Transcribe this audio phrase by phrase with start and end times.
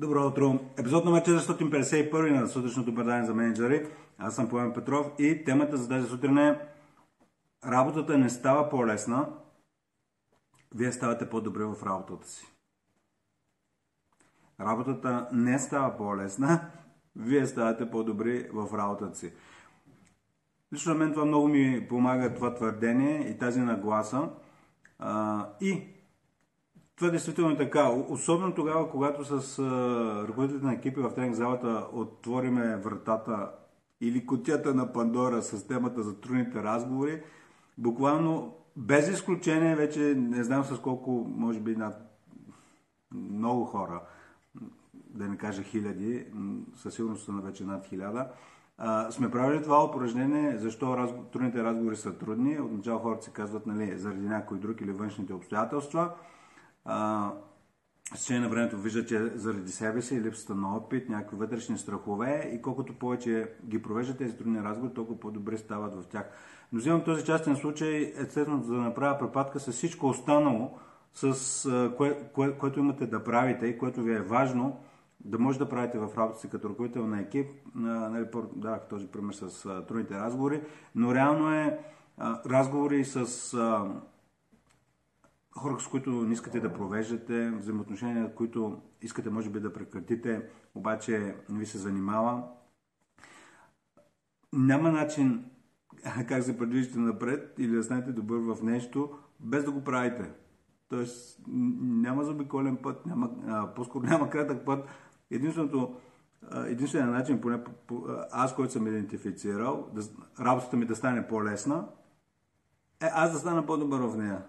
[0.00, 0.58] Добро утро!
[0.76, 3.86] Епизод номер 451 на сутрешното предание за менеджери.
[4.18, 6.68] Аз съм Поем Петров и темата за тази сутрин е
[7.66, 9.28] Работата не става по-лесна,
[10.74, 12.46] вие ставате по-добре в работата си.
[14.60, 16.70] Работата не става по-лесна,
[17.16, 19.32] вие ставате по-добри в работата си.
[20.72, 24.28] Лично на мен това много ми помага това твърдение и тази нагласа.
[25.60, 25.97] И
[26.98, 27.88] това действително е така.
[28.08, 29.58] Особено тогава, когато с
[30.28, 33.50] ръководителите на екипи в тренинг залата отвориме вратата
[34.00, 37.22] или котията на Пандора с темата за трудните разговори,
[37.78, 41.94] буквално без изключение вече не знам с колко, може би над
[43.14, 44.02] много хора,
[44.94, 46.26] да не кажа хиляди,
[46.76, 48.28] със сигурност са вече над хиляда,
[49.10, 51.10] сме правили това упражнение, защо раз...
[51.32, 52.60] трудните разговори са трудни.
[52.60, 56.10] Отначало хората си казват, нали, заради някой друг или външните обстоятелства
[58.14, 62.50] с течение на времето вижда, че заради себе си, липсата на опит, някакви вътрешни страхове
[62.54, 66.30] и колкото повече ги провежда тези трудни разговори, толкова по-добре стават в тях.
[66.72, 70.78] Но взимам този частен случай, естествено, за да направя препадка с всичко останало,
[71.14, 74.80] с кое, кое, което имате да правите и което ви е важно,
[75.24, 77.46] да може да правите в работа си като ръководител на екип.
[77.74, 80.62] Нали, дадах този пример с трудните разговори,
[80.94, 81.78] но реално е
[82.46, 83.56] разговори с
[85.58, 90.42] хора, с които не искате да провеждате, взаимоотношения, които искате може би да прекратите,
[90.74, 92.42] обаче не ви се занимава.
[94.52, 95.44] Няма начин
[96.28, 100.30] как се предвиждате напред или да станете добър в нещо, без да го правите.
[100.88, 104.88] Тоест, няма забиколен път, няма, а, по-скоро няма кратък път.
[105.30, 105.96] Единственото,
[106.66, 107.64] единственият начин, поне
[108.32, 110.02] аз, който съм идентифицирал, да,
[110.40, 111.88] работата ми да стане по-лесна,
[113.02, 114.42] е аз да стана по-добър в нея.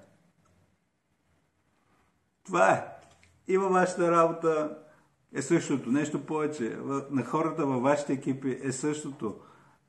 [2.45, 2.85] Това е.
[3.47, 4.77] И във вашата работа
[5.33, 5.91] е същото.
[5.91, 6.77] Нещо повече.
[7.11, 9.35] На хората във вашите екипи е същото.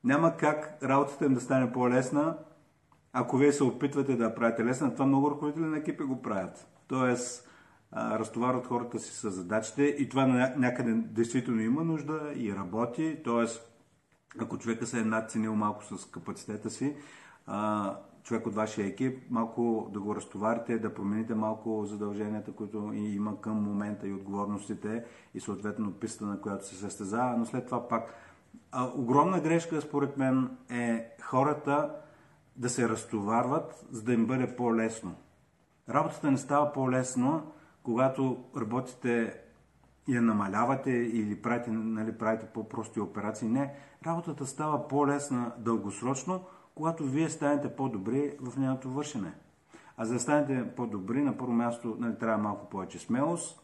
[0.03, 2.37] Няма как работата им да стане по-лесна,
[3.13, 4.93] ако вие се опитвате да правите лесна.
[4.93, 6.67] Това много ръководители на екипи го правят.
[6.87, 7.49] Тоест,
[7.93, 10.25] разтоварват хората си с задачите и това
[10.57, 13.17] някъде действително има нужда и работи.
[13.23, 13.71] Тоест,
[14.39, 16.95] ако човека се е надценил малко с капацитета си,
[18.23, 23.63] човек от вашия екип, малко да го разтоварите, да промените малко задълженията, които има към
[23.63, 28.13] момента и отговорностите и съответно писта, на която се състезава, но след това пак.
[28.71, 31.95] А, огромна грешка, според мен, е хората
[32.55, 35.15] да се разтоварват, за да им бъде по-лесно.
[35.89, 37.51] Работата не става по-лесно,
[37.83, 39.41] когато работите
[40.07, 43.47] я намалявате или правите, нали, правите по-прости операции.
[43.47, 43.73] Не,
[44.05, 46.43] работата става по-лесна дългосрочно,
[46.81, 49.33] когато вие станете по-добри в нейното вършене.
[49.97, 53.61] А за да станете по-добри, на първо място нали, трябва малко повече смелост,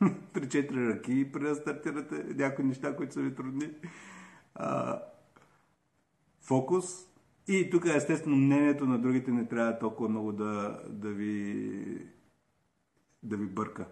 [0.02, 3.70] 3-4 ръки, преди да стартирате някои неща, които са ви трудни.
[4.54, 4.98] А,
[6.40, 6.84] фокус.
[7.48, 12.08] И тук естествено мнението на другите не трябва толкова много да, да, ви,
[13.22, 13.86] да ви бърка.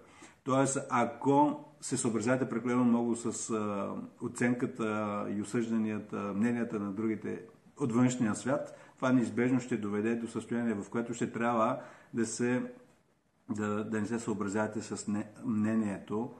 [0.44, 7.42] Тоест, ако се съобразявате прекалено много с а, оценката и осъжданията, мненията на другите
[7.80, 11.80] от външния свят, това неизбежно ще доведе до състояние, в което ще трябва
[12.14, 12.72] да, се,
[13.50, 16.30] да, да не се съобразявате с не, мнението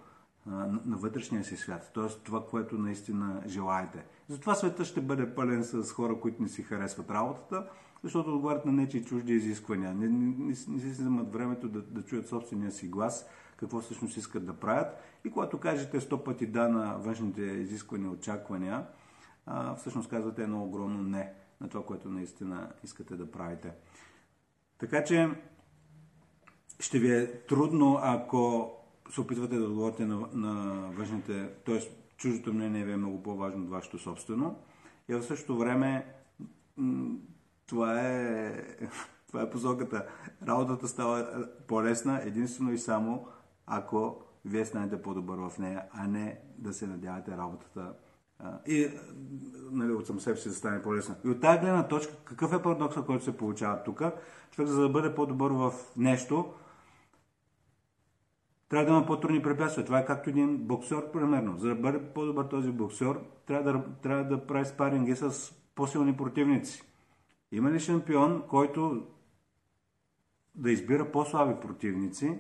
[0.87, 2.09] на вътрешния си свят, т.е.
[2.25, 4.05] това, което наистина желаете.
[4.29, 7.67] Затова света ще бъде пълен с хора, които не си харесват работата,
[8.03, 9.95] защото отговарят на нечи чужди изисквания.
[9.95, 13.27] Не, не, не, не си вземат времето да, да чуят собствения си глас,
[13.57, 14.97] какво всъщност искат да правят.
[15.25, 18.87] И когато кажете сто пъти да на външните изисквания, очаквания,
[19.53, 23.73] а, всъщност казвате едно огромно не на това, което наистина искате да правите.
[24.79, 25.29] Така че
[26.81, 28.73] ще ви е трудно, ако
[29.11, 31.81] се опитвате да отговорите на, на външните, т.е.
[32.17, 34.59] чуждото мнение ви е много по-важно от вашето собствено.
[35.09, 36.15] И в същото време
[37.67, 38.55] това е,
[39.29, 40.07] това е посоката.
[40.47, 43.27] Работата става по-лесна единствено и само
[43.67, 47.95] ако вие станете по-добър в нея, а не да се надявате работата
[48.67, 48.89] и
[49.71, 51.15] нали, от съм себе си да стане по-лесно.
[51.25, 54.03] И от тази гледна точка, какъв е парадоксът, който се получава тук?
[54.51, 56.55] Човек, за да бъде по-добър в нещо,
[58.69, 59.87] трябва да има по-трудни препятствия.
[59.87, 61.59] Това е както един боксер, примерно.
[61.59, 66.83] За да бъде по-добър този боксер, трябва да, трябва да прави спаринги с по-силни противници.
[67.53, 69.07] Има ли шампион, който
[70.55, 72.39] да избира по-слаби противници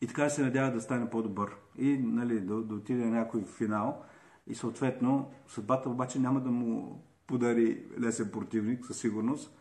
[0.00, 4.04] и така се надява да стане по-добър и нали, да, да отиде на някой финал
[4.46, 9.58] и съответно съдбата обаче няма да му подари лесен противник със сигурност,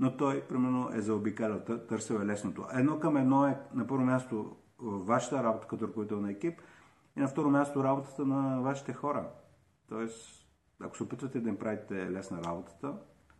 [0.00, 2.66] но той, примерно, е заобикалял, търсил е лесното.
[2.72, 6.60] Едно към едно е, на първо място, вашата работа като ръководител на екип
[7.16, 9.28] и на второ място работата на вашите хора.
[9.88, 10.46] Тоест,
[10.80, 12.94] ако се опитвате да им правите лесна работата,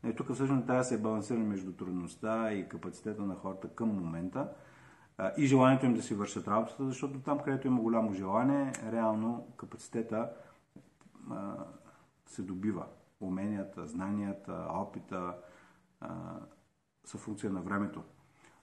[0.05, 3.89] и е, тук всъщност трябва да се балансира между трудността и капацитета на хората към
[3.89, 4.49] момента
[5.37, 10.31] и желанието им да си вършат работата, защото там, където има голямо желание, реално капацитета
[12.27, 12.87] се добива.
[13.21, 15.35] Уменията, знанията, опита
[17.05, 18.03] са функция на времето.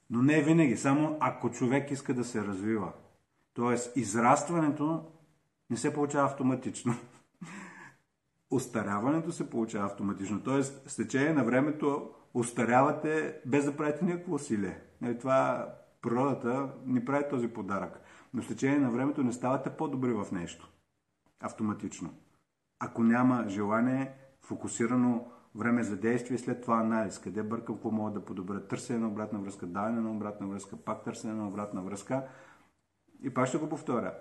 [0.10, 2.92] Но не винаги, само ако човек иска да се развива.
[3.54, 5.06] Тоест, израстването
[5.70, 6.94] не се получава автоматично.
[8.52, 10.44] Остаряването се получава автоматично.
[10.44, 14.82] Тоест, с течение на времето остарявате без да правите никакво усилие.
[15.02, 15.68] Нали, това
[16.02, 18.02] природата ни прави този подарък.
[18.34, 20.72] Но с течение на времето не ставате по-добри в нещо.
[21.40, 22.14] Автоматично.
[22.80, 28.26] Ако няма желание, фокусирано време за действие, след това анализ, къде бъркам, какво мога да
[28.26, 32.28] подобря, търсене на обратна връзка, даване на обратна връзка, пак търсене на обратна връзка.
[33.22, 34.14] И пак ще го повторя.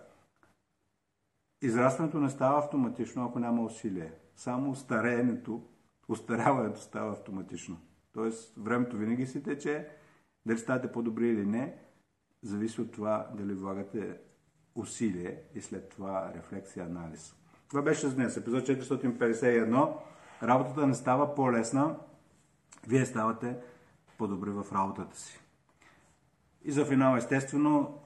[1.63, 4.13] Израстването не става автоматично, ако няма усилие.
[4.37, 5.63] Само стареенето,
[6.09, 7.81] устаряването става автоматично.
[8.13, 9.89] Тоест, времето винаги си тече,
[10.49, 11.75] дали ставате по-добри или не,
[12.43, 14.19] зависи от това дали влагате
[14.75, 17.35] усилие и след това рефлексия, анализ.
[17.69, 18.37] Това беше за днес.
[18.37, 19.93] Епизод 451.
[20.43, 21.97] Работата не става по-лесна.
[22.87, 23.56] Вие ставате
[24.19, 25.41] по-добри в работата си.
[26.65, 27.99] И за финал, естествено,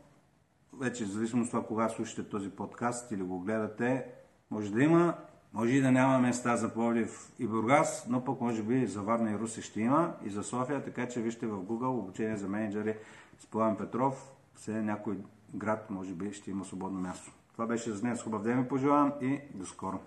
[0.80, 4.06] вече в зависимост от това кога слушате този подкаст или го гледате,
[4.50, 5.14] може да има,
[5.54, 9.32] може и да няма места за Пловдив и Бургас, но пък може би за Варна
[9.32, 12.96] и Руси ще има и за София, така че вижте в Google обучение за менеджери
[13.38, 15.18] с Пламен Петров, все някой
[15.54, 17.32] град може би ще има свободно място.
[17.52, 18.22] Това беше за днес.
[18.22, 20.00] Хубав ден ви пожелавам и до скоро!